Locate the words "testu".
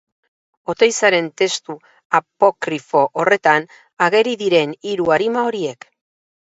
1.41-1.75